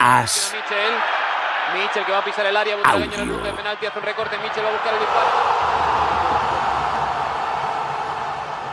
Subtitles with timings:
[0.00, 0.52] as.
[0.52, 0.94] Michel.
[1.74, 2.74] Michel que va a pisar el área.
[2.76, 3.86] Butragueño en el punto de penalti.
[3.86, 4.36] Hace un recorte.
[4.38, 5.28] Michel va a buscar el disparo.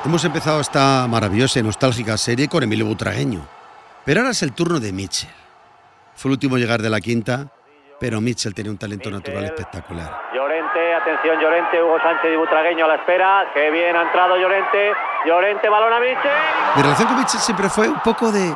[0.06, 3.46] Hemos empezado esta maravillosa y nostálgica serie con Emilio Butragueño.
[4.06, 5.30] Pero ahora es el turno de Mitchell.
[6.16, 7.48] Fue el último llegar de la quinta,
[8.00, 10.30] pero Mitchell tenía un talento natural espectacular.
[10.34, 13.52] Llorente, atención Llorente, Hugo Sánchez y Butragueño a la espera.
[13.54, 14.94] Qué bien ha entrado Llorente.
[15.26, 16.32] Llorente, balón a Michel.
[16.76, 18.54] Mi relación con Mitchell siempre fue un poco de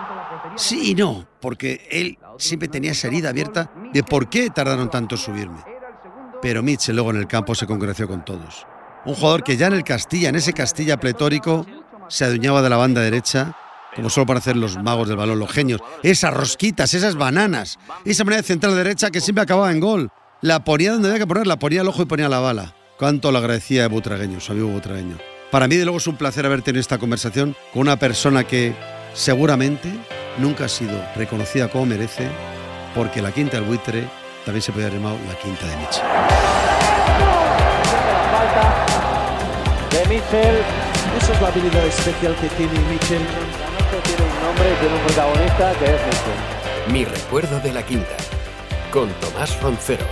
[0.56, 5.15] sí y no, porque él siempre tenía esa herida abierta de por qué tardaron tanto
[5.15, 5.64] en subirme.
[6.42, 8.65] Pero Mitchell luego en el campo se congració con todos.
[9.06, 11.65] Un jugador que ya en el Castilla, en ese Castilla pletórico,
[12.07, 13.56] se adueñaba de la banda derecha,
[13.95, 15.81] como solo para hacer los magos del balón, los genios.
[16.04, 20.09] Esas rosquitas, esas bananas, esa manera de central derecha que siempre acababa en gol.
[20.41, 22.75] La ponía donde había que ponerla, ponía el ojo y ponía la bala.
[22.97, 25.17] Cuánto lo agradecía a Butragueño, su amigo Butragueño.
[25.51, 28.73] Para mí, de luego, es un placer haber tenido esta conversación con una persona que
[29.14, 29.92] seguramente
[30.37, 32.30] nunca ha sido reconocida como merece,
[32.95, 34.08] porque la quinta del buitre
[34.45, 36.03] también se podría haber llamado la quinta de Mitchell.
[38.31, 38.86] Falta
[39.92, 40.64] de Michel.
[41.22, 43.22] Esa es la habilidad especial que tiene Mitchell.
[44.82, 46.92] Tiene un protagonista que es Michel.
[46.92, 48.18] Mi recuerdo de la quinta.
[48.92, 50.06] Con Tomás Roncero.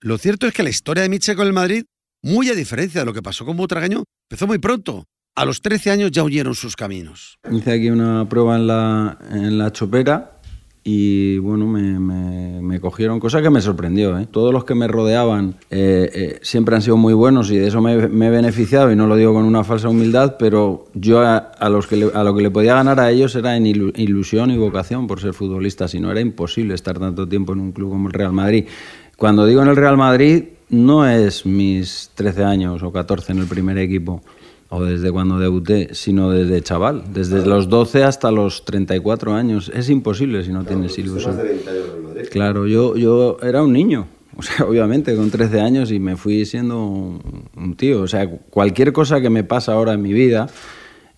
[0.00, 1.84] Lo cierto es que la historia de Mitchell con el Madrid,
[2.22, 5.04] muy a diferencia de lo que pasó con Butragueño, empezó muy pronto.
[5.36, 7.36] A los 13 años ya huyeron sus caminos.
[7.50, 10.39] Hice aquí una prueba en la, en la chopera
[10.82, 14.18] y bueno, me, me- cogieron, cosa que me sorprendió.
[14.18, 14.26] ¿eh?
[14.30, 17.82] Todos los que me rodeaban eh, eh, siempre han sido muy buenos y de eso
[17.82, 21.68] me, me he beneficiado y no lo digo con una falsa humildad, pero yo a,
[21.68, 24.50] los que le- a lo que le podía ganar a ellos era en ilu- ilusión
[24.50, 27.90] y vocación por ser futbolista, si no era imposible estar tanto tiempo en un club
[27.90, 28.64] como el Real Madrid.
[29.18, 33.46] Cuando digo en el Real Madrid, no es mis 13 años o 14 en el
[33.46, 34.22] primer equipo
[34.70, 39.70] o desde cuando debuté, sino desde chaval, desde los 12 hasta los 34 años.
[39.74, 41.36] Es imposible si no tienes ilusión.
[42.30, 46.46] Claro, yo, yo era un niño, o sea, obviamente con 13 años y me fui
[46.46, 48.00] siendo un, un tío.
[48.02, 50.48] O sea, cualquier cosa que me pasa ahora en mi vida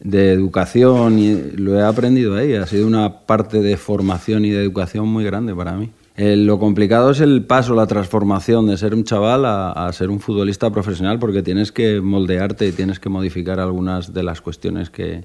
[0.00, 4.62] de educación, y lo he aprendido ahí, ha sido una parte de formación y de
[4.62, 5.90] educación muy grande para mí.
[6.16, 10.20] Eh, lo complicado es el paso, la transformación de ser un chaval a, ser un
[10.20, 15.24] futbolista profesional, porque tienes que moldearte y tienes que modificar algunas de las cuestiones que,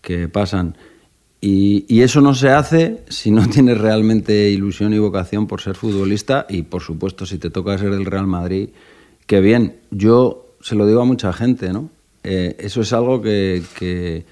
[0.00, 0.76] que pasan.
[1.40, 5.76] Y, y eso no se hace si no tienes realmente ilusión y vocación por ser
[5.76, 8.70] futbolista y, por supuesto, si te toca ser del Real Madrid,
[9.26, 11.88] que bien, yo se lo digo a mucha gente, ¿no?
[12.24, 14.24] Eh, eso es algo que, que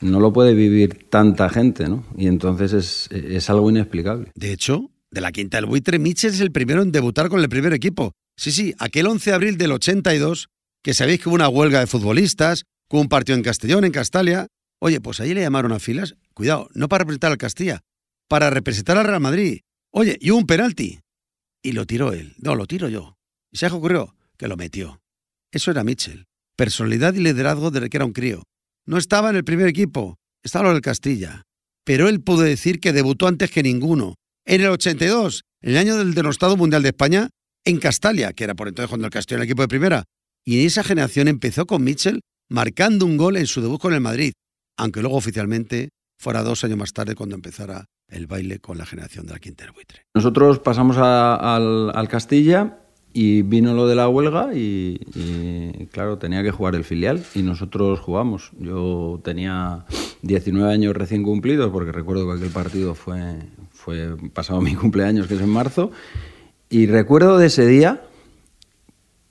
[0.00, 2.04] no lo puede vivir tanta gente, ¿no?
[2.16, 4.32] Y entonces es, es algo inexplicable.
[4.34, 7.48] De hecho, de la quinta del buitre, Mitchell es el primero en debutar con el
[7.48, 8.12] primer equipo.
[8.36, 10.48] Sí, sí, aquel 11 de abril del 82,
[10.82, 14.46] que sabéis que hubo una huelga de futbolistas, hubo un partido en Castellón, en Castalia.
[14.80, 17.80] Oye, pues ahí le llamaron a filas, cuidado, no para representar al Castilla,
[18.28, 19.60] para representar al Real Madrid.
[19.92, 21.00] Oye, y hubo un penalti.
[21.62, 22.34] Y lo tiró él.
[22.38, 23.16] No, lo tiro yo.
[23.50, 24.14] ¿Y qué ocurrió?
[24.36, 25.00] Que lo metió.
[25.50, 26.26] Eso era Mitchell.
[26.56, 28.44] Personalidad y liderazgo desde que era un crío.
[28.86, 31.42] No estaba en el primer equipo, estaba en el Castilla.
[31.84, 34.14] Pero él pudo decir que debutó antes que ninguno.
[34.48, 37.28] En el 82, en el año del denostado Mundial de España,
[37.66, 40.04] en Castalia, que era por entonces cuando el Castilla era el equipo de primera.
[40.42, 44.00] Y en esa generación empezó con Mitchell marcando un gol en su debut con el
[44.00, 44.32] Madrid,
[44.78, 49.26] aunque luego oficialmente fuera dos años más tarde cuando empezara el baile con la generación
[49.26, 50.04] de la Quinta del Buitre.
[50.14, 52.78] Nosotros pasamos al, Castilla
[53.12, 57.42] y vino lo de la huelga y, y, claro, tenía que jugar el filial y
[57.42, 58.52] nosotros jugamos.
[58.58, 59.84] Yo tenía
[60.22, 63.40] 19 años recién cumplidos porque recuerdo que aquel partido fue,
[63.78, 65.90] fue pasado mi cumpleaños, que es en marzo,
[66.68, 68.02] y recuerdo de ese día,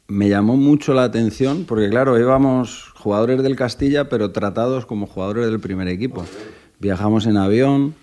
[0.07, 5.45] me llamó mucho la atención porque claro, íbamos jugadores del Castilla pero tratados como jugadores
[5.47, 6.25] del primer equipo.
[6.79, 7.93] Viajamos en avión,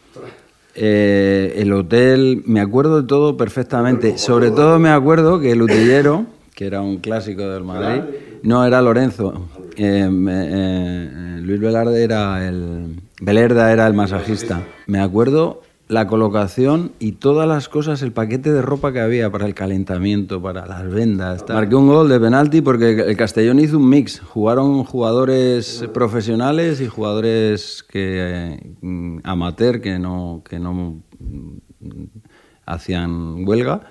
[0.74, 4.18] eh, el hotel, me acuerdo de todo perfectamente.
[4.18, 8.02] Sobre todo me acuerdo que el utillero, que era un clásico del Madrid,
[8.42, 9.48] no era Lorenzo.
[9.76, 13.00] eh, me- eh, Luis Velarde era el.
[13.20, 14.62] Velerda era el masajista.
[14.86, 15.62] Me acuerdo
[15.94, 20.42] la colocación y todas las cosas, el paquete de ropa que había para el calentamiento,
[20.42, 21.46] para las vendas.
[21.46, 21.56] tal.
[21.56, 24.20] Marqué un gol de penalti porque el Castellón hizo un mix.
[24.20, 31.02] Jugaron jugadores profesionales y jugadores que mm, amateur que no, que no
[32.66, 33.82] hacían huelga.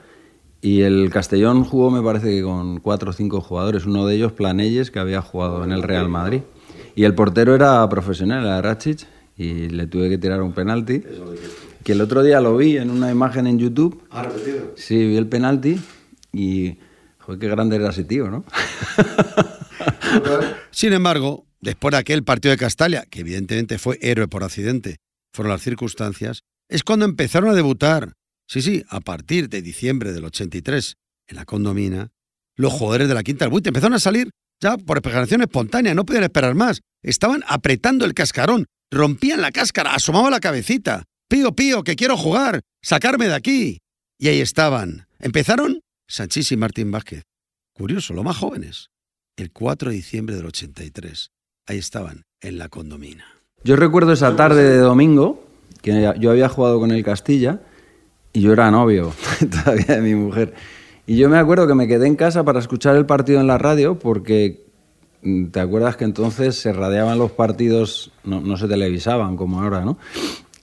[0.62, 3.86] Y el Castellón jugó, me parece que con cuatro o cinco jugadores.
[3.86, 6.42] Uno de ellos, Planelles, que había jugado en el Real Madrid.
[6.96, 11.04] Y el portero era profesional, era Rachic, y le tuve que tirar un penalti.
[11.84, 14.04] Que el otro día lo vi en una imagen en YouTube.
[14.10, 14.74] ¿Ha repetido?
[14.78, 15.80] Sí, vi el penalti
[16.32, 16.78] y.
[17.20, 18.44] Joder, qué grande era ese tío, ¿no?
[20.72, 24.98] Sin embargo, después de aquel partido de Castalia, que evidentemente fue héroe por accidente,
[25.34, 28.14] fueron las circunstancias, es cuando empezaron a debutar.
[28.48, 30.96] Sí, sí, a partir de diciembre del 83,
[31.28, 32.12] en la condomina,
[32.58, 34.30] los jugadores de la Quinta del Buitre empezaron a salir
[34.62, 36.82] ya por explicación espontánea, no podían esperar más.
[37.02, 41.04] Estaban apretando el cascarón, rompían la cáscara, asomaba la cabecita.
[41.28, 43.80] Pío, pío, que quiero jugar, sacarme de aquí.
[44.20, 45.08] Y ahí estaban.
[45.20, 47.24] Empezaron Sanchís y Martín Vázquez.
[47.74, 48.90] Curioso, lo más jóvenes.
[49.36, 51.32] El 4 de diciembre del 83.
[51.66, 53.26] Ahí estaban, en la condomina.
[53.64, 55.44] Yo recuerdo esa tarde de domingo,
[55.82, 57.62] que yo había jugado con el Castilla
[58.32, 59.14] y yo era novio
[59.52, 60.54] todavía de mi mujer.
[61.08, 63.58] Y yo me acuerdo que me quedé en casa para escuchar el partido en la
[63.58, 64.66] radio porque
[65.22, 69.82] mm, te acuerdas que entonces se radiaban los partidos, no, no se televisaban como ahora,
[69.82, 69.98] ¿no?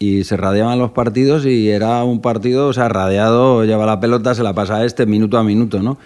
[0.03, 4.35] Y se radiaban los partidos y era un partido, o sea, radiado, lleva la pelota,
[4.35, 5.99] se la pasa a este minuto a minuto, ¿no?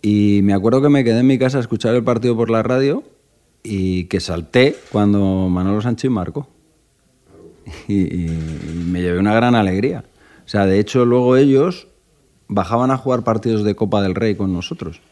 [0.00, 2.62] Y me acuerdo que me quedé en mi casa a escuchar el partido por la
[2.62, 3.04] radio
[3.62, 6.48] y que salté cuando Manolo Sánchez marcó.
[7.88, 8.28] Y,
[8.86, 10.04] me llevé una gran alegría.
[10.46, 11.88] O sea, de hecho, luego ellos
[12.48, 15.02] bajaban a jugar partidos de Copa del Rey con nosotros.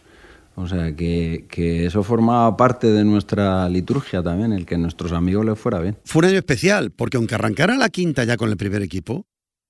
[0.56, 5.12] O sea, que, que, eso formaba parte de nuestra liturgia también, el que a nuestros
[5.12, 5.98] amigos les fuera bien.
[6.04, 9.26] Fue un año especial, porque aunque arrancara la quinta ya con el primer equipo,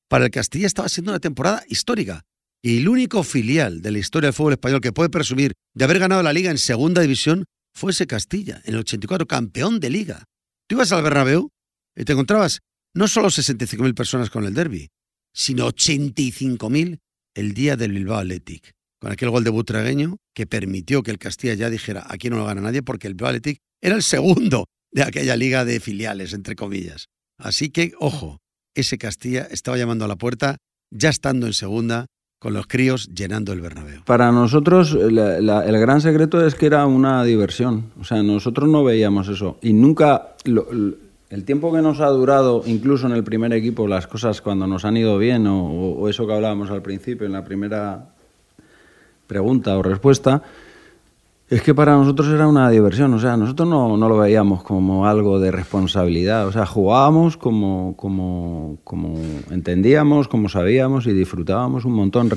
[0.08, 2.22] para el Castilla estaba siendo una temporada histórica.
[2.62, 5.98] Y el único filial de la historia del fútbol español que puede presumir de haber
[5.98, 7.44] ganado la liga en segunda división
[7.74, 10.24] fue ese Castilla, en el 84, campeón de liga.
[10.68, 11.50] Tú ibas al Bernabéu
[11.96, 12.60] y te encontrabas
[12.94, 14.88] no solo 65.000 personas con el derby,
[15.32, 17.00] sino 85.000
[17.34, 21.52] el día del Bilbao Athletic con aquel gol de Butragueño que permitió que el Castilla
[21.52, 23.34] ya dijera aquí no lo gana nadie porque el Bilbao
[23.82, 27.08] era el segundo de aquella liga de filiales, entre comillas.
[27.38, 28.38] Así que, ojo,
[28.74, 30.56] ese Castilla estaba llamando a la puerta
[30.90, 32.06] ya estando en segunda
[32.40, 34.04] con los críos llenando el Bernabéu.
[34.06, 37.90] Para nosotros el gran secreto es que era una diversión.
[38.00, 39.58] O sea, nosotros no veíamos eso.
[39.60, 40.34] Y nunca...
[40.46, 44.86] el tiempo que nos ha durado, incluso en el primer equipo, las cosas cuando nos
[44.86, 48.13] han ido bien, o, o eso que hablábamos al principio, en la primera
[49.26, 50.42] pregunta o respuesta,
[51.48, 55.06] es que para nosotros era una diversión, o sea, nosotros no, no lo veíamos como
[55.06, 59.18] algo de responsabilidad, o sea, jugábamos como, como, como
[59.50, 62.30] entendíamos, como sabíamos y disfrutábamos un montón,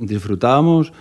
[0.00, 0.92] disfrutábamos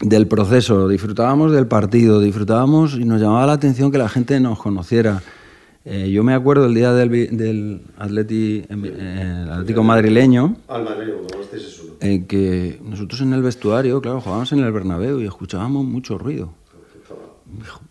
[0.00, 4.58] del proceso, disfrutábamos del partido, disfrutábamos y nos llamaba la atención que la gente nos
[4.58, 5.22] conociera.
[5.84, 10.56] Eh, yo me acuerdo el día del, del Atleti, eh, Atlético madrileño.
[10.68, 11.20] Al madrileño,
[12.00, 16.52] en que nosotros en el vestuario, claro, jugábamos en el Bernabéu y escuchábamos mucho ruido.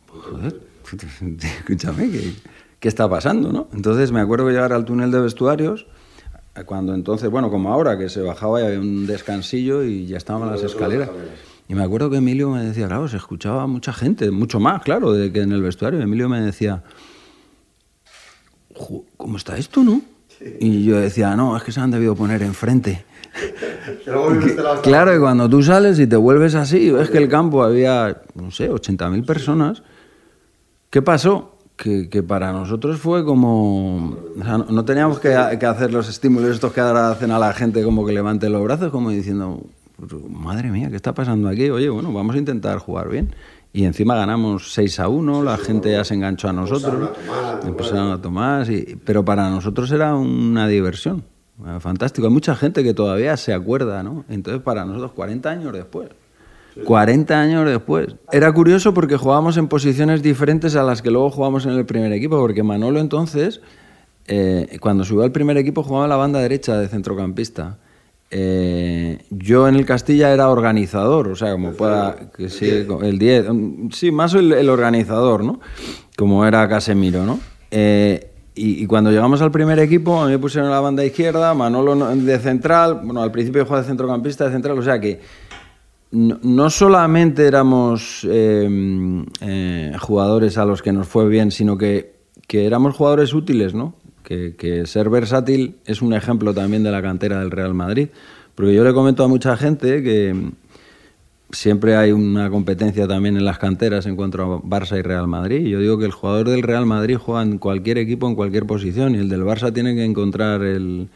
[0.08, 0.62] Joder,
[1.42, 2.34] escúchame, ¿qué,
[2.80, 3.68] ¿qué, está pasando, no?
[3.74, 5.88] Entonces me acuerdo que llegar al túnel de vestuarios,
[6.66, 10.50] cuando entonces, bueno, como ahora, que se bajaba y había un descansillo y ya estaban
[10.50, 11.10] las escaleras.
[11.68, 15.14] Y me acuerdo que Emilio me decía, claro, se escuchaba mucha gente, mucho más, claro,
[15.14, 16.02] de que en el vestuario.
[16.02, 16.84] Emilio me decía,
[19.18, 20.02] ¿cómo está esto, no?
[20.60, 23.04] Y yo decía, no, es que se han debido poner enfrente
[24.84, 28.52] claro, y cuando tú sales y te vuelves así, ves que el campo había, no
[28.52, 29.84] sé, 80.000 personas.
[30.90, 31.58] ¿Qué pasó?
[31.76, 34.18] Que, que, para nosotros fue como...
[34.40, 35.30] O sea, no, teníamos que,
[35.60, 38.62] que, hacer los estímulos estos que ahora hacen a la gente como que levante los
[38.64, 39.62] brazos, como diciendo,
[40.30, 41.70] madre mía, ¿qué está pasando aquí?
[41.70, 43.34] Oye, bueno, vamos a intentar jugar bien.
[43.71, 47.12] Y encima ganamos 6 a 1, la gente ya se enganchó a nosotros,
[47.63, 48.68] empezaron a tomar,
[49.06, 51.24] pero para nosotros era una diversión.
[51.63, 52.28] Ah, fantástico.
[52.28, 54.26] Hay mucha gente que todavía se acuerda, ¿no?
[54.30, 56.09] Entonces, para nosotros, 40 años después.
[56.85, 58.16] 40 años después.
[58.31, 62.14] Era curioso porque jugábamos en posiciones diferentes a las que luego jugamos en el primer
[62.14, 63.61] equipo, porque Manolo entonces,
[64.28, 67.78] eh, cuando subió al primer equipo, jugaba en la banda derecha de centrocampista.
[68.31, 73.45] Eh, yo en el Castilla era organizador, o sea, como pueda, que sí, el 10,
[73.92, 75.59] sí, más el, el, organizador, ¿no?
[76.16, 77.40] Como era Casemiro, ¿no?
[77.71, 81.95] Eh, y, cuando llegamos al primer equipo, a mí me pusieron la banda izquierda, Manolo
[82.16, 85.21] de central, bueno, al principio jugaba de centrocampista, de central, o sea que
[86.12, 92.16] no, solamente éramos em, eh, jugadores a los que nos fue bien, sino que,
[92.48, 93.94] que éramos jugadores útiles, ¿no?
[94.30, 98.07] Que, que, ser versátil es un ejemplo también de la cantera del Real Madrid.
[98.56, 100.36] Porque yo le comento a mucha gente que,
[101.52, 105.66] siempre hay una competencia también en las canteras en cuanto a Barça y Real Madrid.
[105.68, 109.16] Yo digo que el jugador del Real Madrid juega en cualquier equipo, en cualquier posición,
[109.16, 111.09] y el del Barça tiene que encontrar el,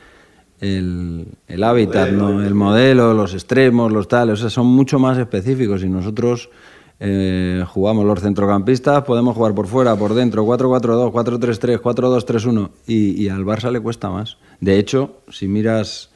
[0.60, 2.43] el, el hábitat, el, ¿no?
[2.43, 4.39] el modelo, los extremos, los tales.
[4.39, 6.50] O sea, son mucho más específicos y nosotros
[7.00, 13.29] eh, jugamos los centrocampistas, podemos jugar por fuera, por dentro, 4-4-2, 4-3-3, 4-2-3-1 y, y
[13.29, 14.38] al Barça le cuesta más.
[14.59, 16.13] De hecho, si miras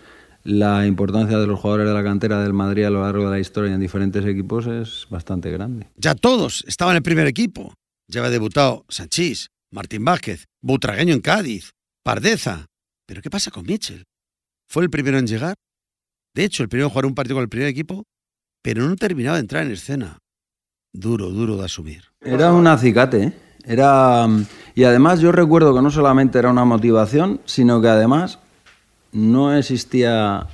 [0.47, 3.39] la importancia de los jugadores de la cantera del Madrid a lo largo de la
[3.39, 5.89] historia en diferentes equipos es bastante grande.
[5.97, 7.73] Ya todos estaban en el primer equipo.
[8.07, 12.67] Ya había debutado Sanchís, Martín Vázquez, Butragueño en Cádiz, Pardeza.
[13.05, 14.05] ¿Pero qué pasa con Mitchell?
[14.69, 15.55] Fue el primero en llegar.
[16.33, 18.03] De hecho, el primero en jugar un partido con el primer equipo,
[18.63, 20.17] pero no terminaba de entrar en escena.
[20.99, 22.01] Duro, duro de asumir.
[22.21, 23.33] Era un acicate, ¿eh?
[23.65, 24.27] Era...
[24.73, 28.39] Y además yo recuerdo que no solamente era una motivación, sino que además
[29.11, 30.47] no existía...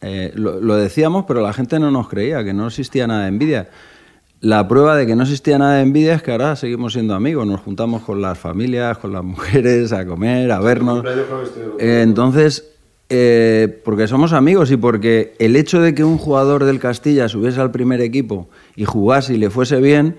[0.00, 3.28] eh, lo, lo decíamos, pero la gente no nos creía, que no existía nada de
[3.28, 3.68] envidia.
[4.40, 7.46] La prueba de que no existía nada de envidia es que ahora seguimos siendo amigos,
[7.46, 11.04] nos juntamos con las familias, con las mujeres, a comer, a vernos.
[11.78, 12.71] Eh, entonces,
[13.08, 17.60] eh, porque somos amigos y porque el hecho de que un jugador del Castilla subiese
[17.60, 20.16] al primer equipo y jugase y le fuese bien,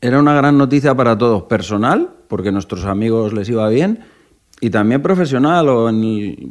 [0.00, 1.44] era una gran noticia para todos.
[1.44, 4.00] Personal, porque a nuestros amigos les iba bien,
[4.60, 5.90] y también profesional, o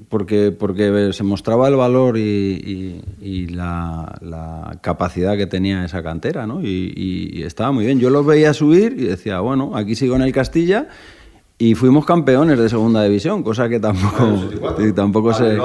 [0.10, 6.62] porque, porque se mostraba el valor y, la, capacidad que tenía esa cantera, ¿no?
[6.62, 8.02] Y, y- y estaba muy bien.
[8.02, 10.90] Yo los veía subir y decía, bueno, aquí sigo en el Castilla.
[11.64, 14.50] Y fuimos campeones de segunda división, cosa que tampoco,
[14.80, 15.60] y tampoco se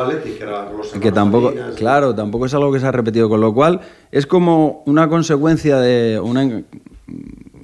[1.00, 4.82] que tampoco claro tampoco es algo que se ha repetido con lo cual es como
[4.84, 6.62] una consecuencia de una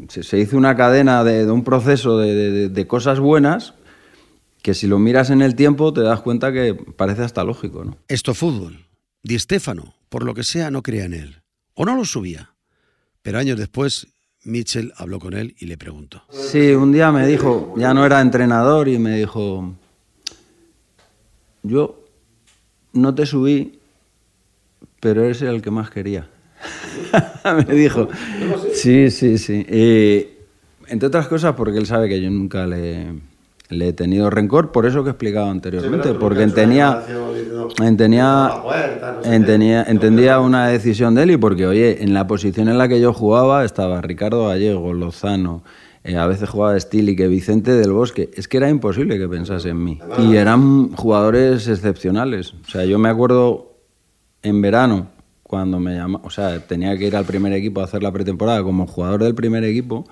[0.08, 3.74] se, se hizo una cadena de, de un proceso de, de- de cosas buenas
[4.62, 7.96] que si lo miras en el tiempo te das cuenta que parece hasta lógico ¿no?
[8.08, 8.86] Esto fútbol.
[9.22, 11.42] Di Stéfano, por lo que sea, no creía en él.
[11.74, 12.54] O no lo subía.
[13.22, 14.06] Pero años después,
[14.44, 16.22] Mitchell habló con él y le preguntó.
[16.30, 19.74] Sí, un día me dijo, ya no era entrenador, y me dijo,
[21.62, 22.04] yo
[22.92, 23.78] no te subí,
[25.00, 26.28] pero eres el que más quería.
[27.66, 28.08] me dijo,
[28.74, 29.64] sí, sí, sí.
[29.68, 30.28] Y,
[30.88, 33.14] entre otras cosas porque él sabe que yo nunca le,
[33.72, 37.02] le he tenido rencor, por eso que he explicado anteriormente, porque tenía,
[37.82, 38.52] entendía,
[39.24, 43.00] entendía, entendía una decisión de él y porque, oye, en la posición en la que
[43.00, 45.62] yo jugaba estaba Ricardo Gallego, Lozano,
[46.04, 48.30] eh, a veces jugaba Stili, que Vicente del Bosque.
[48.34, 50.00] Es que era imposible que pensase en mí.
[50.18, 52.54] Y eran jugadores excepcionales.
[52.54, 53.76] O sea, yo me acuerdo
[54.42, 55.06] en verano,
[55.42, 58.62] cuando me llama, o sea, tenía que ir al primer equipo a hacer la pretemporada
[58.62, 60.04] como jugador del primer equipo,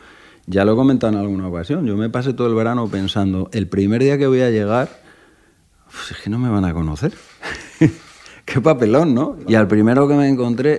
[0.51, 1.87] ya lo he comentado en alguna ocasión.
[1.87, 4.89] Yo me pasé todo el verano pensando, el primer día que voy a llegar,
[5.85, 7.13] pues es que no me van a conocer.
[8.45, 9.37] Qué papelón, ¿no?
[9.47, 10.79] Y al primero que me encontré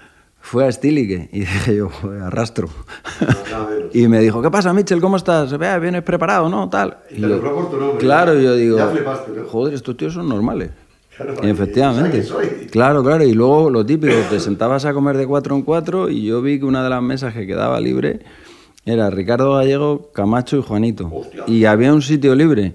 [0.40, 2.68] fue a Stilique y dije yo, joder, arrastro.
[3.92, 5.00] y me dijo, ¿qué pasa, Mitchell?
[5.00, 5.56] ¿Cómo estás?
[5.58, 6.68] Ve, ¿Vienes preparado, no?
[6.70, 6.98] Tal.
[7.10, 8.78] Y yo, claro, yo digo,
[9.50, 10.70] joder, estos tíos son normales.
[11.42, 12.24] Y efectivamente.
[12.70, 13.24] Claro, claro.
[13.24, 16.60] Y luego lo típico, te sentabas a comer de cuatro en cuatro y yo vi
[16.60, 18.20] que una de las mesas que quedaba libre
[18.88, 21.12] era Ricardo Gallego, Camacho y Juanito.
[21.46, 22.74] Y había un sitio libre.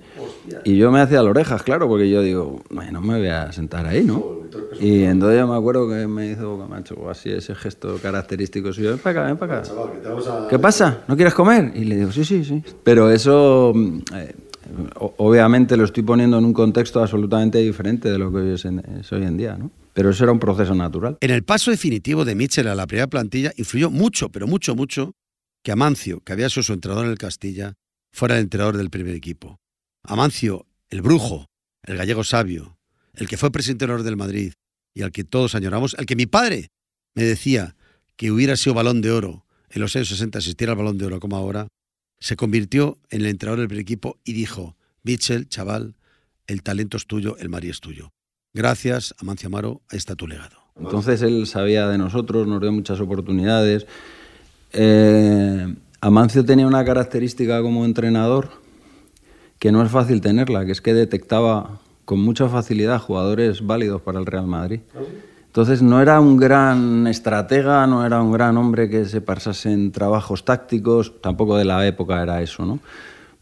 [0.64, 3.52] Y yo me hacía las orejas, claro, porque yo digo, "Ay, no me voy a
[3.52, 4.24] sentar ahí, ¿no?
[4.80, 9.00] Y entonces yo me acuerdo que me hizo Camacho así ese gesto característico suyo, ven
[9.00, 9.70] para acá, ven para acá.
[10.50, 11.00] ¿Qué pasa?
[11.08, 11.72] ¿No quieres comer?
[11.76, 12.62] Y le digo, sí, sí, sí.
[12.84, 14.36] Pero eso, mm, eh,
[15.18, 18.80] obviamente lo estoy poniendo en un contexto absolutamente diferente de lo que hoy es, en-
[19.00, 19.72] es hoy en día, ¿no?
[19.94, 21.18] Pero eso era un proceso natural.
[21.22, 25.14] En el paso definitivo de Mitchell a la primera plantilla influyó mucho, pero mucho, mucho,
[25.64, 27.74] que Amancio, que había sido su entrenador en el Castilla,
[28.12, 29.60] fuera el entrenador del primer equipo.
[30.04, 31.48] Amancio, el brujo,
[31.84, 32.78] el gallego sabio,
[33.14, 34.54] el que fue presidente del Madrid
[34.94, 36.70] y al que todos añoramos, al que mi padre
[37.16, 37.76] me decía
[38.16, 41.20] que hubiera sido balón de oro en los años 60, existiera el balón de oro
[41.20, 41.68] como ahora,
[42.20, 45.96] se convirtió en el entrenador del primer equipo y dijo, Mitchell, chaval,
[46.46, 48.12] el talento es tuyo, el Madrid es tuyo.
[48.54, 50.58] Gracias, Amancio Amaro, ahí está tu legado.
[50.76, 53.88] Entonces él sabía de nosotros, nos dio muchas oportunidades.
[54.74, 58.50] Eh, Amancio tenía una característica como entrenador
[59.60, 64.20] que no es fácil tenerla, que es que detectaba con mucha facilidad jugadores válidos para
[64.20, 64.82] el Real Madrid.
[65.46, 69.92] Entonces no era un gran estratega, no era un gran hombre que se pasase en
[69.92, 72.80] trabajos tácticos, tampoco de la época era eso, ¿no?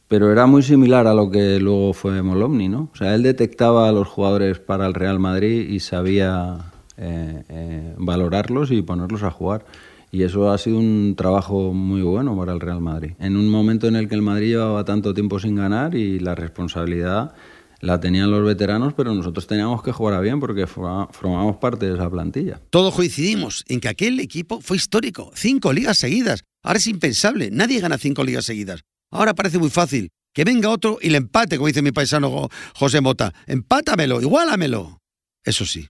[0.08, 2.90] Pero era muy similar a lo que luego fue Molomni, ¿no?
[2.94, 6.58] O sea, él detectaba a los jugadores para el Real Madrid y sabía
[6.98, 9.64] eh, eh, valorarlos y ponerlos a jugar.
[10.12, 13.14] Y eso ha sido un trabajo muy bueno para el Real Madrid.
[13.20, 16.36] En un momento en el que el Madrid llevaba tanto tiempo sin ganar y la
[16.36, 17.34] responsabilidad
[17.80, 21.88] la tenían los veteranos, pero nosotros teníamos que jugar a bien porque forma- formábamos parte
[21.88, 22.62] de esa plantilla.
[22.70, 25.32] Todos coincidimos en que aquel equipo fue histórico.
[25.34, 26.44] Cinco ligas seguidas.
[26.64, 27.50] Ahora es impensable.
[27.52, 28.82] Nadie gana cinco ligas seguidas.
[29.12, 30.10] Ahora parece muy fácil.
[30.34, 33.34] Que venga otro y le empate, como dice mi paisano Jo- José Mota.
[33.48, 35.00] Empátamelo, igualamelo.
[35.44, 35.88] Eso sí,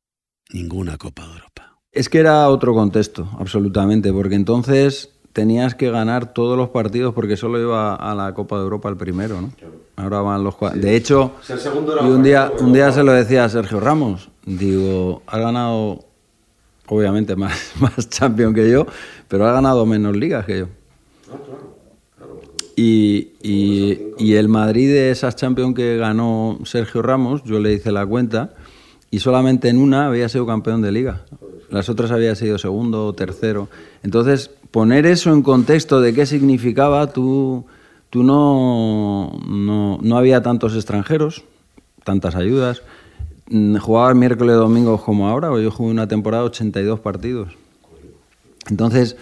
[0.54, 1.71] ninguna Copa de Europa.
[1.92, 7.36] Es que era otro contexto, absolutamente, porque entonces tenías que ganar todos los partidos porque
[7.38, 9.52] solo iba a la Copa de Europa el primero, ¿no?
[9.98, 10.80] Ahora van los cuatro.
[10.80, 11.34] De hecho,
[12.06, 16.06] y un día, un día se lo decía a Sergio Ramos, digo, ha ganado,
[16.88, 18.86] obviamente más, más champion que yo,
[19.28, 20.68] pero ha ganado menos ligas que yo.
[22.78, 27.92] Y, y- y el Madrid de esas Champions que ganó Sergio Ramos, yo le hice
[27.92, 28.54] la cuenta,
[29.12, 31.26] y solamente en una había sido campeón de liga.
[31.72, 33.70] Las otras había sido segundo o tercero.
[34.04, 37.66] Entonces, poner eso en contexto de qué significaba, tú,
[38.10, 41.44] tú no, no, no había tantos extranjeros,
[42.04, 42.84] tantas ayudas.
[43.50, 47.54] Mm, Jugabas miércoles y domingos como ahora, yo jugué una temporada 82 partidos.
[48.70, 49.16] Entonces,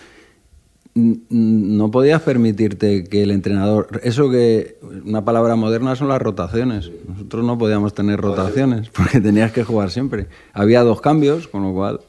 [0.96, 4.02] no podías permitirte que el entrenador.
[4.04, 4.78] Eso que.
[5.06, 6.92] Una palabra moderna son las rotaciones.
[7.08, 10.28] Nosotros no podíamos tener rotaciones porque tenías que jugar siempre.
[10.54, 12.02] Había dos cambios, con lo cual.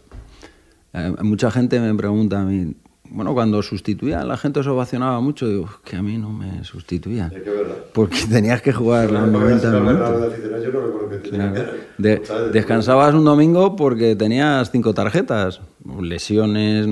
[0.92, 2.74] Eh, mucha gente me pregunta a mí.
[3.12, 5.48] Bueno, cuando sustituían, la gente se ovacionaba mucho.
[5.48, 7.32] Digo, "Es que a mí no me sustituían.
[7.92, 10.08] Porque tenías que jugar los 90 minutos.
[11.98, 15.60] De- descansabas un domingo porque tenías cinco tarjetas,
[16.00, 16.86] lesiones.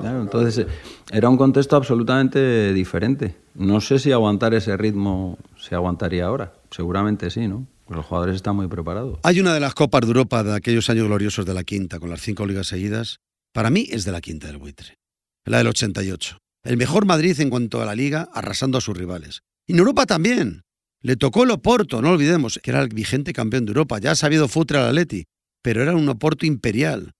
[0.00, 0.66] claro, entonces eh,
[1.12, 3.34] era un contexto absolutamente diferente.
[3.54, 6.52] No sé si aguantar ese ritmo se aguantaría ahora.
[6.70, 7.64] Seguramente sí, ¿no?
[7.88, 9.18] Los jugadores están muy preparados.
[9.22, 12.10] Hay una de las Copas de Europa de aquellos años gloriosos de la quinta, con
[12.10, 13.18] las cinco ligas seguidas.
[13.52, 14.98] Para mí es de la quinta del buitre.
[15.44, 16.38] La del 88.
[16.64, 19.40] El mejor Madrid en cuanto a la liga, arrasando a sus rivales.
[19.66, 20.62] Y en Europa también.
[21.00, 23.98] Le tocó el Oporto, no olvidemos, que era el vigente campeón de Europa.
[24.00, 25.24] Ya ha sabido futre al Atleti,
[25.62, 27.12] pero era un Oporto imperial.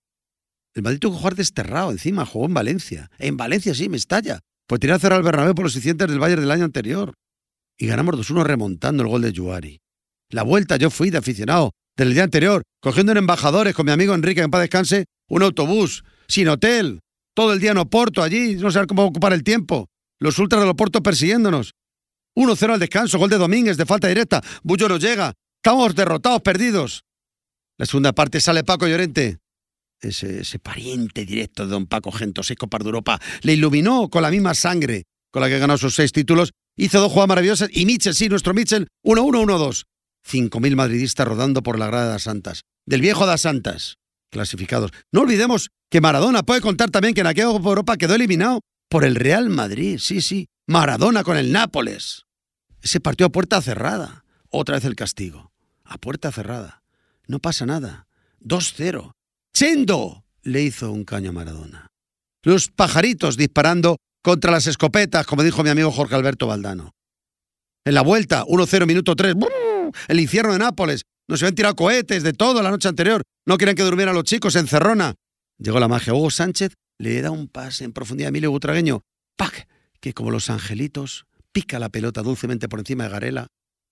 [0.74, 3.10] El Madrid tuvo que jugar desterrado encima, jugó en Valencia.
[3.18, 4.40] En Valencia sí, me estalla.
[4.66, 7.14] Pues tiró a cerrar el Bernabéu por los incidentes del Bayern del año anterior.
[7.78, 9.80] Y ganamos 2-1 remontando el gol de Juari.
[10.30, 14.14] La vuelta yo fui de aficionado del día anterior, cogiendo en embajadores con mi amigo
[14.14, 17.00] Enrique, que en paz descanse, un autobús, sin hotel,
[17.34, 19.88] todo el día en Oporto allí, no sé cómo ocupar el tiempo.
[20.20, 21.72] Los ultras del Oporto persiguiéndonos.
[22.36, 24.42] 1-0 al descanso, gol de Domínguez de falta directa.
[24.62, 25.32] Bullo no llega.
[25.56, 27.04] Estamos derrotados, perdidos.
[27.78, 29.38] La segunda parte sale Paco Llorente.
[30.00, 33.20] Ese, ese pariente directo de don Paco Gento, seis Copas de Europa.
[33.42, 36.52] Le iluminó con la misma sangre con la que ganó sus seis títulos.
[36.76, 37.70] Hizo dos jugadas maravillosas.
[37.72, 39.84] Y Mitchell, sí, nuestro Mitchell, 1-1-1-2.
[40.26, 42.62] 5.000 madridistas rodando por la grada de las Santas.
[42.86, 43.96] Del viejo de las Santas.
[44.30, 44.90] Clasificados.
[45.12, 49.04] No olvidemos que Maradona puede contar también que en aquella Copa Europa quedó eliminado por
[49.04, 49.98] el Real Madrid.
[50.00, 50.48] Sí, sí.
[50.66, 52.24] Maradona con el Nápoles.
[52.82, 54.24] Ese partido a puerta cerrada.
[54.50, 55.52] Otra vez el castigo.
[55.84, 56.82] A puerta cerrada.
[57.26, 58.06] No pasa nada.
[58.40, 59.12] 2-0.
[59.52, 61.88] Chendo le hizo un caño a Maradona.
[62.42, 66.92] Los pajaritos disparando contra las escopetas, como dijo mi amigo Jorge Alberto Valdano.
[67.84, 69.34] En la vuelta, 1-0, minuto 3.
[70.08, 71.02] El infierno de Nápoles.
[71.28, 73.22] Nos habían tirado cohetes de todo la noche anterior.
[73.46, 75.14] No querían que durmieran los chicos en Cerrona.
[75.58, 76.14] Llegó la magia.
[76.14, 79.02] Hugo Sánchez le da un pase en profundidad a Emilio Butragueño.
[79.36, 79.68] ¡Pac!
[80.00, 83.46] Que como los angelitos, pica la pelota dulcemente por encima de Garela.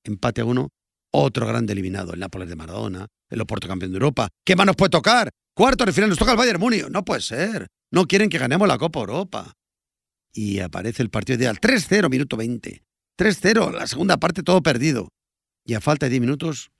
[0.05, 0.71] Empate a uno.
[1.13, 2.15] Otro grande eliminado.
[2.15, 3.07] El Nápoles de Maradona.
[3.29, 4.29] El Oporto campeón de Europa.
[4.45, 5.31] ¿Qué más nos puede tocar?
[5.55, 6.89] Cuarto de final nos toca el Bayern Múnich.
[6.89, 7.67] No puede ser.
[7.91, 9.53] No quieren que ganemos la Copa Europa.
[10.33, 11.59] Y aparece el partido ideal.
[11.61, 12.83] 3-0, minuto 20.
[13.19, 15.09] 3-0, la segunda parte todo perdido.
[15.67, 16.71] Y a falta de 10 minutos,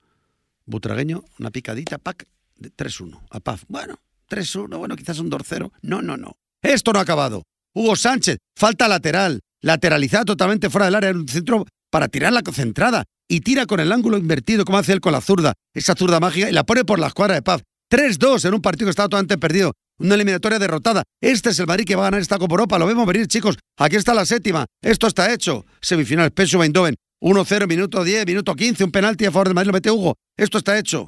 [0.65, 3.19] Butragueño, una picadita, pack, de 3-1.
[3.29, 3.65] A Paz.
[3.67, 5.71] Bueno, 3-1, bueno, quizás un 2-0.
[5.81, 6.37] No, no, no.
[6.61, 7.43] Esto no ha acabado.
[7.73, 9.41] Hugo Sánchez, falta lateral.
[9.61, 13.03] Lateralizada totalmente fuera del área, en un centro para tirar la concentrada.
[13.27, 15.53] Y tira con el ángulo invertido, como hace él con la zurda.
[15.73, 17.63] Esa zurda mágica, y la pone por la escuadra de Paz.
[17.91, 19.73] 3-2 en un partido que estaba totalmente perdido.
[19.99, 21.03] Una eliminatoria derrotada.
[21.21, 22.79] Este es el Madrid que va a ganar esta Copa Europa.
[22.79, 23.57] Lo vemos venir, chicos.
[23.77, 24.65] Aquí está la séptima.
[24.81, 25.65] Esto está hecho.
[25.81, 26.95] Semifinal, PSV Eindhoven.
[27.19, 28.83] 1-0, minuto 10, minuto 15.
[28.83, 29.67] Un penalti a favor del Madrid.
[29.67, 30.15] Lo mete Hugo.
[30.35, 31.07] Esto está hecho.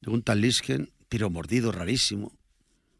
[0.00, 2.32] Llegó un tal Lisken, tiro mordido, rarísimo.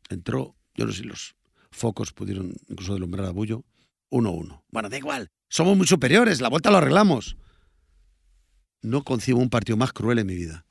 [0.08, 1.34] Entró, yo no sé si los
[1.70, 3.64] focos pudieron incluso deslumbrar a Bullo.
[4.10, 4.62] 1-1.
[4.70, 5.30] Bueno, da igual.
[5.48, 6.40] Somos muy superiores.
[6.40, 7.36] La vuelta lo arreglamos.
[8.82, 10.66] No concibo un partido más cruel en mi vida.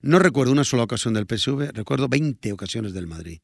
[0.00, 3.40] No recuerdo una sola ocasión del PSV, recuerdo 20 ocasiones del Madrid.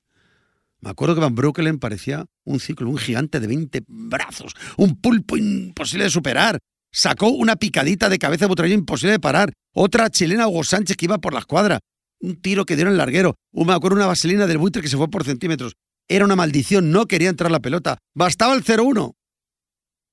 [0.81, 5.37] Me acuerdo que Van Breukelen parecía un ciclo, un gigante de 20 brazos, un pulpo
[5.37, 6.59] imposible de superar.
[6.97, 9.53] Sacó una picadita de cabeza de Butragueño imposible de parar.
[9.75, 11.81] Otra chilena Hugo Sánchez que iba por la escuadra.
[12.21, 13.35] Un tiro que dieron el larguero.
[13.53, 15.75] Me acuerdo una vaselina del buitre que se fue por centímetros.
[16.09, 17.99] Era una maldición, no quería entrar la pelota.
[18.15, 19.13] Bastaba el 0-1.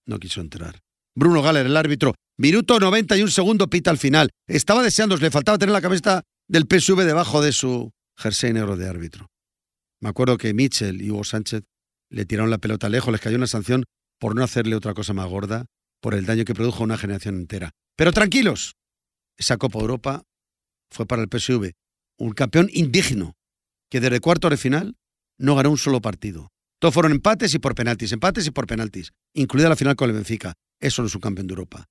[0.08, 0.80] No quiso entrar.
[1.16, 2.16] Bruno Galler, el árbitro.
[2.40, 4.32] Minuto 91 segundo, pita al final.
[4.48, 8.90] Estaba deseando, le faltaba tener la camiseta del PSV debajo de su jersey negro de
[8.90, 9.28] árbitro.
[10.00, 11.62] Me acuerdo que Mitchell y Hugo Sánchez
[12.10, 13.84] le tiraron la pelota lejos, les cayó una sanción
[14.20, 15.68] por no hacerle otra cosa más gorda,
[16.02, 17.72] por el daño que produjo a una generación entera.
[17.96, 18.76] Pero tranquilos,
[19.38, 20.24] esa Copa Europa
[20.90, 21.72] fue para el PSV
[22.18, 23.36] un campeón indigno,
[23.90, 24.98] que desde cuarto de final
[25.38, 26.52] no ganó un solo partido.
[26.80, 30.16] Todos fueron empates y por penaltis, empates y por penaltis, incluida la final con el
[30.16, 30.54] Benfica.
[30.80, 31.88] Eso no es un campeón de Europa.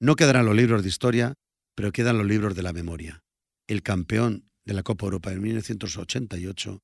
[0.00, 1.34] No quedarán los libros de historia,
[1.74, 3.20] pero quedan los libros de la memoria.
[3.66, 6.80] El campeón de la Copa Europa en 1988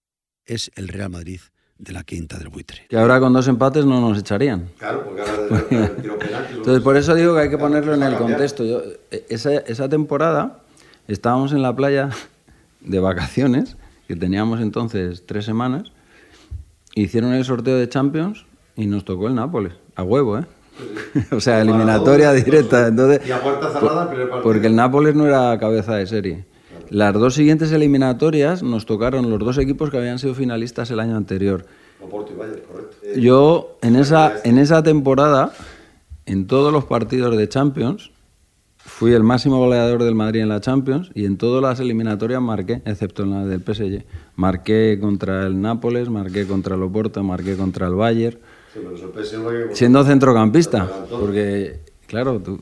[0.46, 1.40] es el Real Madrid
[1.78, 2.86] de la quinta del buitre.
[2.88, 4.68] Que ahora con dos empates no nos echarían.
[4.78, 5.62] Claro, porque ahora
[6.52, 8.64] Entonces, por eso digo que hay que ponerlo en el contexto.
[8.64, 10.60] Yo, eh, esa, esa temporada
[11.08, 12.10] estábamos en la playa
[12.80, 15.92] de vacaciones, que teníamos entonces tres semanas,
[16.94, 20.44] hicieron el sorteo de Champions y nos tocó el Nápoles, a huevo, ¿eh?
[21.30, 22.88] o sea, eliminatoria directa.
[22.88, 24.42] Entonces, Y a puerta cerrada, el primer partido.
[24.42, 26.44] porque el Nápoles no era cabeza de serie.
[26.90, 31.16] Las dos siguientes eliminatorias nos tocaron los dos equipos que habían sido finalistas el año
[31.16, 31.66] anterior.
[32.00, 32.96] Oporto y Bayern, correcto.
[33.16, 35.52] Yo en esa, en esa temporada,
[36.26, 38.10] en todos los partidos de Champions,
[38.78, 42.82] fui el máximo goleador del Madrid en la Champions y en todas las eliminatorias marqué,
[42.84, 44.04] excepto en la del PSG.
[44.36, 48.38] Marqué contra el Nápoles, marqué contra el Oporto, marqué contra el Bayern,
[48.72, 52.58] Sí, pero eso el que- siendo centrocampista, porque claro, tú,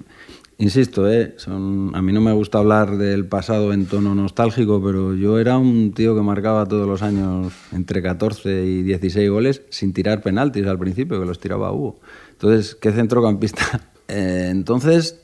[0.59, 5.15] insisto, eh, son, a mí no me gusta hablar del pasado en tono nostálgico, pero
[5.15, 9.93] yo era un tío que marcaba todos los años entre 14 y 16 goles sin
[9.93, 12.01] tirar penaltis al principio, que los tiraba Hugo.
[12.33, 13.63] Entonces, ¿qué centrocampista?
[14.09, 15.23] Eh, entonces,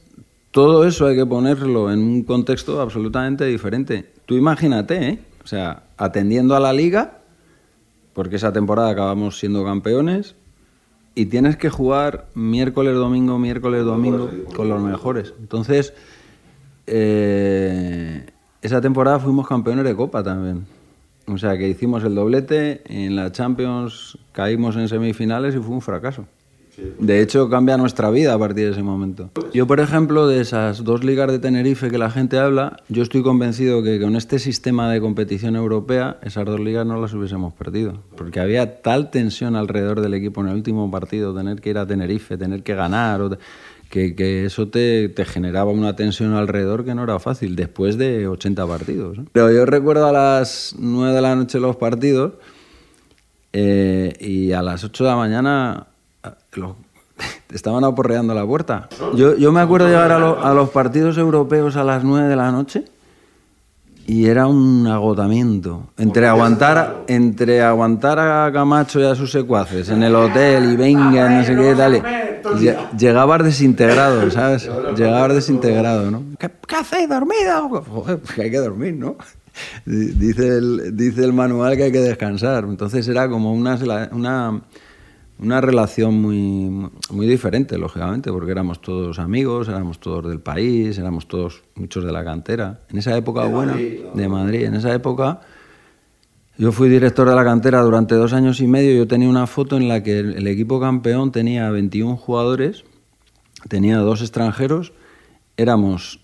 [0.50, 4.12] todo eso hay que ponerlo en un contexto absolutamente diferente.
[4.24, 5.18] Tú imagínate, ¿eh?
[5.44, 7.18] o sea, atendiendo a la liga,
[8.14, 10.36] porque esa temporada acabamos siendo campeones,
[11.18, 15.34] y tienes que jugar miércoles, domingo, miércoles, domingo con los mejores.
[15.40, 15.92] Entonces,
[16.86, 18.24] eh,
[18.62, 20.64] esa temporada fuimos campeones de Copa también.
[21.26, 25.80] O sea que hicimos el doblete, en la Champions caímos en semifinales y fue un
[25.80, 26.24] fracaso.
[26.98, 29.30] De hecho, cambia nuestra vida a partir de ese momento.
[29.52, 33.22] Yo, por ejemplo, de esas dos ligas de Tenerife que la gente habla, yo estoy
[33.22, 38.02] convencido que con este sistema de competición europea, esas dos ligas no las hubiésemos perdido.
[38.16, 41.86] Porque había tal tensión alrededor del equipo en el último partido, tener que ir a
[41.86, 43.38] Tenerife, tener que ganar,
[43.88, 49.18] que, eso te, generaba una tensión alrededor que no era fácil, después de 80 partidos.
[49.32, 52.34] Pero yo recuerdo a las 9 de la noche los partidos
[53.52, 55.87] eh, y a las 8 de la mañana
[56.54, 56.72] los-
[57.52, 58.88] estaban aporreando la puerta.
[59.14, 62.36] Yo, yo me acuerdo llegar a, lo- a los partidos europeos a las 9 de
[62.36, 62.84] la noche
[64.06, 65.88] y era un agotamiento.
[65.98, 71.28] Entre aguantar, entre aguantar a Camacho y a sus secuaces en el hotel y venga,
[71.28, 71.74] no sé qué
[72.54, 74.70] lle- Llegabas desintegrado, ¿sabes?
[74.96, 76.22] Llegabas desintegrado, ¿no?
[76.38, 77.68] ¿Qué, qué hacéis dormido?
[77.82, 79.16] Joder, pues que hay que dormir, ¿no?
[79.84, 82.64] Di- Dice el, dice el manual que hay que descansar.
[82.64, 83.76] Entonces era como una,
[84.12, 84.60] una,
[85.40, 91.28] una relación muy, muy diferente, lógicamente, porque éramos todos amigos, éramos todos del país, éramos
[91.28, 92.80] todos muchos de la cantera.
[92.90, 93.74] En esa época buena,
[94.14, 95.40] de Madrid, en esa época,
[96.56, 98.96] yo fui director de la cantera durante dos años y medio.
[98.96, 102.84] Yo tenía una foto en la que el, el equipo campeón tenía 21 jugadores,
[103.68, 104.92] tenía dos extranjeros,
[105.56, 106.20] éramos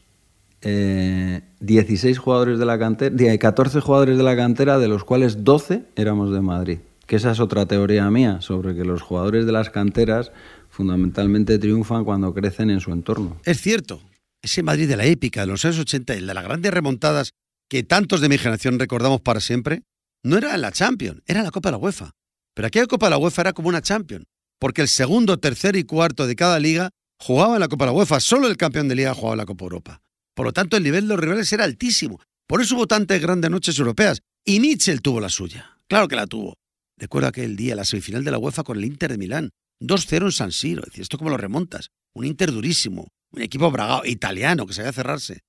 [0.63, 5.45] eh, 16 jugadores de la cantera, die- 14 jugadores de la cantera, de los cuales
[5.45, 6.79] 12 éramos de Madrid.
[7.07, 10.33] Que esa es otra teoría mía sobre que los jugadores de las canteras
[10.69, 13.39] fundamentalmente triunfan cuando crecen en su entorno.
[13.45, 14.01] Es cierto,
[14.43, 17.33] ese Madrid de la épica, de los años 80, el de las grandes remontadas
[17.69, 19.83] que tantos de mi generación recordamos para siempre,
[20.23, 22.13] no era la Champions, era la Copa de la UEFA.
[22.55, 24.27] Pero aquella Copa de la UEFA era como una Champions,
[24.59, 27.99] porque el segundo, tercer y cuarto de cada liga jugaba en la Copa de la
[27.99, 30.01] UEFA, solo el campeón de liga jugaba en la Copa Europa.
[30.35, 32.21] Por lo tanto, el nivel de los rivales era altísimo.
[32.47, 34.21] Por eso hubo tantas grandes noches europeas.
[34.45, 35.79] Y Mitchell tuvo la suya.
[35.89, 36.55] Claro que la tuvo.
[36.97, 39.51] Recuerdo aquel día, la semifinal de la UEFA con el Inter de Milán.
[39.81, 40.83] 2-0 en San Siro.
[40.87, 41.91] Es ¿esto cómo lo remontas?
[42.15, 43.09] Un Inter durísimo.
[43.33, 45.41] Un equipo bragado, italiano, que sabía cerrarse.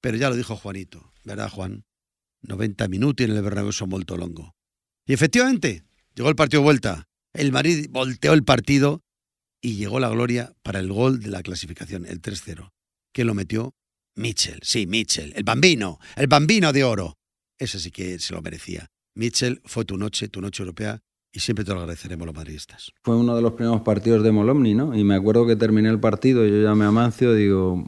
[0.00, 1.12] Pero ya lo dijo Juanito.
[1.24, 1.84] ¿Verdad, Juan?
[2.42, 4.54] 90 minutos en el Bernabéu son molto longo.
[5.06, 5.84] Y efectivamente,
[6.14, 7.08] llegó el partido de vuelta.
[7.32, 9.02] El Madrid volteó el partido
[9.60, 12.70] y llegó la gloria para el gol de la clasificación, el 3-0,
[13.12, 13.74] que lo metió
[14.16, 14.60] Mitchell.
[14.62, 17.18] Sí, Mitchell, el bambino, el bambino de oro.
[17.58, 18.86] Ese sí que se lo merecía.
[19.14, 21.00] Mitchell fue tu noche, tu noche europea,
[21.32, 22.90] y siempre te lo agradeceremos los madridistas.
[23.02, 24.96] Fue uno de los primeros partidos de Molomni, ¿no?
[24.96, 27.84] Y me acuerdo que terminé el partido, yo llamé a Mancio, digo,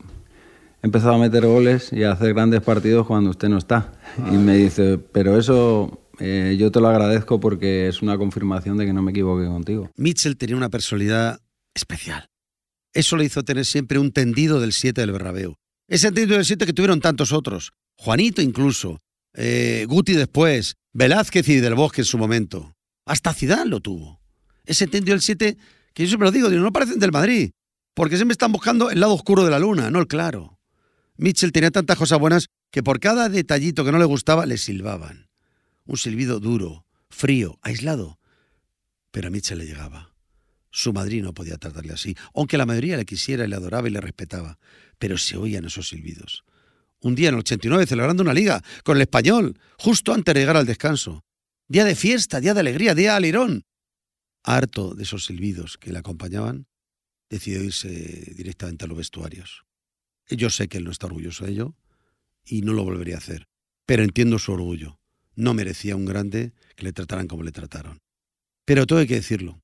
[0.83, 3.93] he empezado a meter goles y a hacer grandes partidos cuando usted no está.
[4.31, 8.87] Y me dice, pero eso eh, yo te lo agradezco porque es una confirmación de
[8.87, 9.91] que no me equivoqué contigo.
[9.97, 11.41] Mitchell tenía una personalidad
[11.75, 12.29] especial.
[12.95, 15.55] Eso le hizo tener siempre un tendido del 7 del Bernabéu.
[15.89, 17.73] Ese tendido del 7 que tuvieron tantos otros.
[17.97, 19.01] Juanito incluso.
[19.35, 20.77] Eh, Guti después.
[20.93, 22.75] Velázquez y Del Bosque en su momento.
[23.07, 24.21] Hasta Zidane lo tuvo.
[24.65, 25.57] Ese tendido del 7
[25.95, 27.51] que yo siempre lo digo, digo, no parecen del Madrid.
[27.95, 30.59] Porque siempre están buscando el lado oscuro de la luna, no el claro.
[31.17, 35.29] Mitchell tenía tantas cosas buenas que por cada detallito que no le gustaba le silbaban.
[35.85, 38.19] Un silbido duro, frío, aislado.
[39.11, 40.15] Pero a Mitchell le llegaba.
[40.71, 43.91] Su Madrid no podía tratarle así, aunque la mayoría le quisiera y le adoraba y
[43.91, 44.59] le respetaba.
[44.99, 46.45] Pero se oían esos silbidos.
[47.03, 50.57] Un día en el 89, celebrando una liga con el español, justo antes de llegar
[50.57, 51.25] al descanso.
[51.69, 53.65] Día de fiesta, día de alegría, día de alirón.
[54.45, 56.67] harto de esos silbidos que le acompañaban,
[57.29, 57.89] decidió irse
[58.37, 59.65] directamente a los vestuarios.
[60.29, 61.77] Yo sé que él no está orgulloso de ello
[62.45, 63.49] y no lo volvería a hacer,
[63.85, 64.99] pero entiendo su orgullo.
[65.35, 67.99] No merecía un grande que le trataran como le trataron.
[68.65, 69.63] Pero todo hay que decirlo.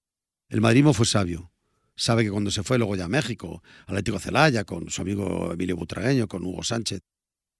[0.49, 1.53] El madrismo fue sabio.
[1.95, 5.77] Sabe que cuando se fue luego ya a México, Atlético Celaya, con su amigo Emilio
[5.77, 7.01] Butragueño, con Hugo Sánchez,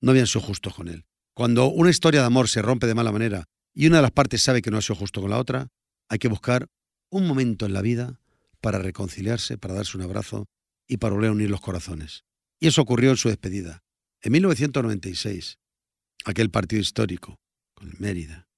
[0.01, 1.05] no habían sido justos con él.
[1.35, 4.43] Cuando una historia de amor se rompe de mala manera y una de las partes
[4.43, 5.69] sabe que no ha sido justo con la otra,
[6.09, 6.69] hay que buscar
[7.11, 8.21] un momento en la vida
[8.61, 10.47] para reconciliarse, para darse un abrazo
[10.87, 12.25] y para volver a unir los corazones.
[12.59, 13.83] Y eso ocurrió en su despedida.
[14.21, 15.59] En 1996,
[16.25, 17.39] aquel partido histórico
[17.75, 18.49] con el Mérida,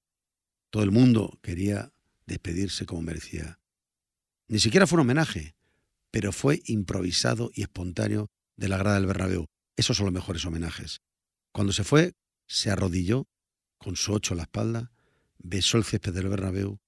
[0.71, 1.93] todo el mundo quería
[2.25, 3.59] despedirse como merecía.
[4.47, 5.55] Ni siquiera fue un homenaje,
[6.09, 8.27] pero fue improvisado y espontáneo
[8.57, 9.45] de la grada del Bernabéu.
[9.77, 11.01] Esos son los mejores homenajes.
[11.51, 12.13] Cuando se fue,
[12.47, 13.27] se arrodilló
[13.77, 14.91] con su ocho a la espalda,
[15.37, 16.79] besó el césped del Bernabéu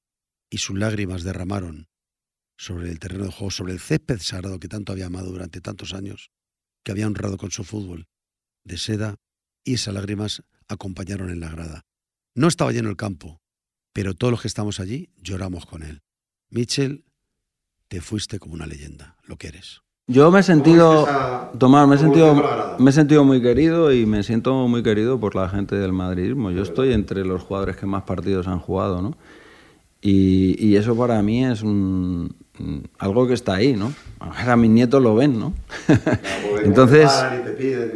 [0.49, 1.89] y sus lágrimas derramaron
[2.57, 5.93] sobre el terreno de juego, sobre el césped sagrado que tanto había amado durante tantos
[5.93, 6.31] años,
[6.83, 8.07] que había honrado con su fútbol
[8.63, 9.19] de seda,
[9.65, 11.85] y esas lágrimas acompañaron en la grada.
[12.35, 13.41] No estaba lleno el campo,
[13.93, 16.01] pero todos los que estamos allí lloramos con él.
[16.49, 17.05] Mitchell,
[17.87, 19.82] te fuiste como una leyenda, lo que eres.
[20.07, 21.07] Yo me he sentido,
[21.57, 22.35] Tomás, me he sentido,
[22.77, 26.51] me he sentido muy querido y me siento muy querido por la gente del madridismo.
[26.51, 29.15] Yo estoy entre los jugadores que más partidos han jugado, ¿no?
[30.01, 32.35] Y, y eso para mí es un,
[32.99, 33.93] algo que está ahí, ¿no?
[34.19, 35.53] Ahora mis nietos lo ven, ¿no?
[36.65, 37.09] Entonces,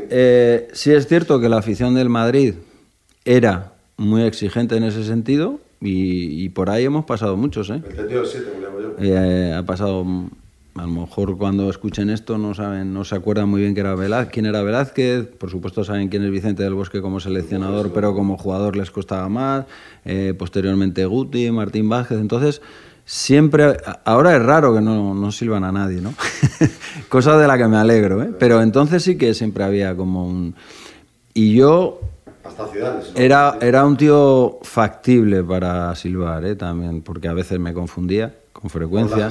[0.09, 2.53] eh, sí es cierto que la afición del Madrid
[3.25, 7.81] era muy exigente en ese sentido y, y por ahí hemos pasado muchos, ¿eh?
[8.99, 10.05] Eh, ha pasado
[10.77, 13.95] a lo mejor cuando escuchen esto no saben, no se acuerdan muy bien quién era
[13.95, 18.13] Velázquez, quién era Velázquez, por supuesto saben quién es Vicente del Bosque como seleccionador, pero
[18.13, 19.65] como jugador les costaba más,
[20.05, 22.61] eh, posteriormente Guti, Martín Vázquez, entonces
[23.05, 26.13] siempre, ahora es raro que no, no silban a nadie, ¿no?
[27.09, 28.31] Cosa de la que me alegro, ¿eh?
[28.37, 30.55] Pero entonces sí que siempre había como un...
[31.33, 32.01] Y yo
[33.15, 36.55] era, era un tío factible para silbar, ¿eh?
[36.55, 39.29] También, porque a veces me confundía con frecuencia.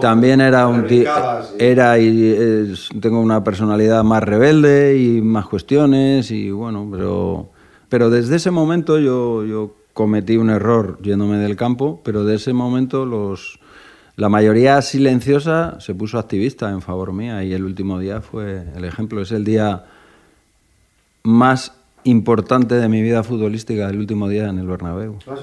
[0.00, 1.10] También era un tío,
[1.58, 7.50] era y tengo una personalidad más rebelde y más cuestiones y bueno, pero
[7.88, 12.52] pero desde ese momento yo, yo cometí un error yéndome del campo, pero de ese
[12.52, 13.58] momento los
[14.16, 18.84] la mayoría silenciosa se puso activista en favor mía y el último día fue el
[18.84, 19.86] ejemplo, es el día
[21.22, 25.18] más importante de mi vida futbolística, el último día en el Bernabéu.
[25.26, 25.36] ¿Ah,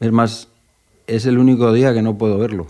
[0.00, 0.48] es más
[1.06, 2.66] es el único día que no puedo verlo.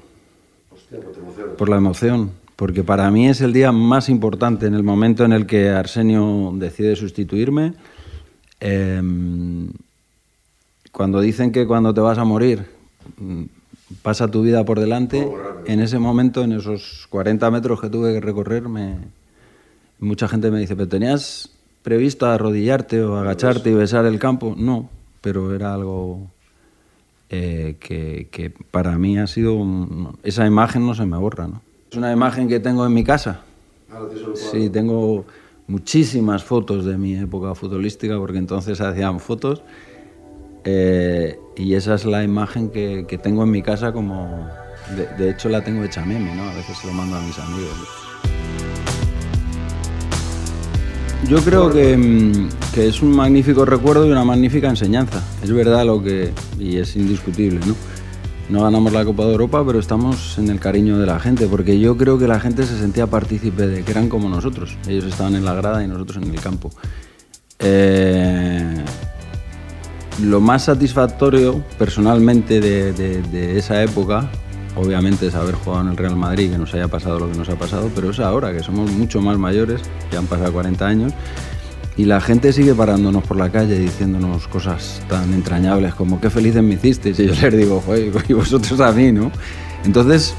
[0.70, 1.16] Hostia, pues
[1.57, 2.33] por la emoción.
[2.57, 6.53] Porque para mí es el día más importante en el momento en el que Arsenio
[6.55, 7.75] decide sustituirme.
[8.61, 9.68] Em,
[10.90, 12.64] cuando dicen que cuando te vas a morir
[13.18, 13.42] mm,
[14.01, 15.29] pasa tu vida por delante,
[15.66, 18.64] en ese momento, en esos 40 metros que tuve que recorrer,
[19.99, 21.51] mucha gente me dice, ¿pero tenías
[21.83, 24.55] previsto arrodillarte o agacharte y besar el campo?
[24.57, 24.88] No,
[25.20, 26.31] pero era algo
[27.31, 29.65] eh, que, para mí ha sido...
[30.23, 31.62] esa imagen no se me borra, ¿no?
[31.91, 33.43] Es una imagen que tengo en mi casa.
[33.91, 34.01] Ah,
[34.35, 35.25] sí, tengo
[35.67, 39.62] muchísimas fotos de mi época futbolística, porque entonces hacían fotos.
[40.65, 44.49] Eh, y esa es la imagen que, tengo en mi casa como...
[44.97, 46.45] De, de, hecho la tengo hecha meme, ¿no?
[46.45, 48.06] A veces se lo mando a mis amigos.
[51.24, 55.22] Yo creo mm, que, es un magnífico recuerdo y una magnífica enseñanza.
[55.42, 57.74] Es verdad lo que, y es indiscutible, ¿no?
[58.48, 61.81] No ganamos la Copa de Europa, pero estamos en el cariño de la gente, porque
[61.81, 64.76] yo creo que la gente se sentía partícipe de que eran como nosotros.
[64.87, 66.70] Ellos estaban en la grada y nosotros en el campo.
[67.59, 68.85] Eh,
[70.22, 74.31] lo más satisfactorio personalmente de esa época
[74.77, 77.49] obviamente es haber jugado en el Real Madrid, que nos haya pasado lo que nos
[77.49, 79.81] ha pasado, pero es ahora que somos mucho más mayores,
[80.12, 81.12] ya han pasado 40 años,
[81.97, 86.62] y la gente sigue parándonos por la calle diciéndonos cosas tan entrañables como qué felices
[86.62, 87.83] me hicisteis, y yo les digo,
[88.29, 89.33] y vosotros a mí, ¿no?
[89.85, 90.35] Entonces,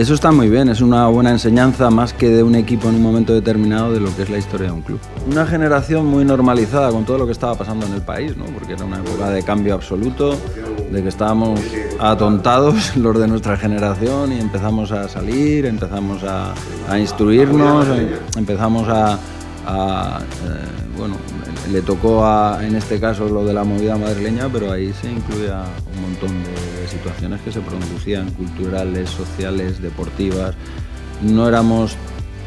[0.00, 3.02] eso está muy bien, es una buena enseñanza más que de un equipo en un
[3.02, 4.98] momento determinado de lo que es la historia de un club.
[5.30, 8.46] Una generación muy normalizada con todo lo que estaba pasando en el país, ¿no?
[8.46, 10.38] porque era una época de cambio absoluto,
[10.90, 11.60] de que estábamos
[11.98, 16.54] atontados los de nuestra generación y empezamos a salir, empezamos a,
[16.98, 17.86] instruirnos,
[18.38, 20.26] empezamos a, eh,
[20.96, 21.16] bueno,
[21.68, 22.24] le tocó
[22.60, 26.88] en este caso lo de la movida madrileña, pero ahí se incluía un montón de,
[26.88, 30.56] situaciones que se producían, culturales, sociales, deportivas.
[31.22, 31.94] No éramos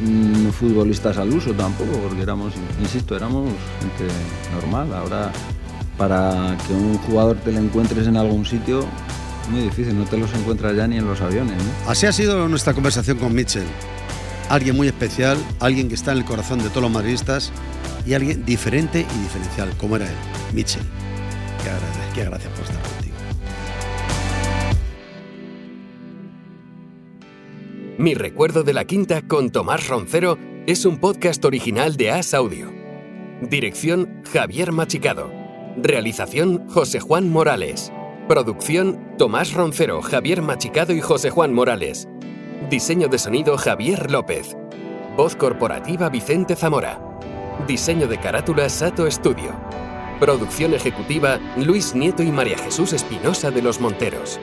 [0.02, 3.50] mm, futbolistas al uso tampoco, porque éramos, insisto, éramos
[3.80, 4.14] gente
[4.54, 4.94] normal.
[4.94, 5.32] Ahora,
[5.98, 8.86] para que un jugador te lo encuentres en algún sitio,
[9.50, 11.58] Muy difícil, no te los encuentras ya ni en los aviones.
[11.86, 13.68] Así ha sido nuestra conversación con Mitchell.
[14.50, 17.52] Alguien muy especial, alguien que está en el corazón de todos los madridistas
[18.06, 20.16] y alguien diferente y diferencial, como era él,
[20.54, 20.84] Mitchell.
[21.64, 23.16] Qué, agra- qué gracias por estar contigo.
[27.98, 32.72] Mi recuerdo de la quinta con Tomás Roncero es un podcast original de As Audio.
[33.42, 35.32] Dirección Javier Machicado.
[35.78, 37.92] Realización José Juan Morales.
[38.28, 42.08] Producción Tomás Roncero, Javier Machicado y José Juan Morales.
[42.70, 44.56] Diseño de sonido Javier López.
[45.18, 47.00] Voz corporativa Vicente Zamora.
[47.68, 49.56] Diseño de carátula Sato Studio.
[50.20, 54.40] Producción ejecutiva Luis Nieto y María Jesús Espinosa de los Monteros.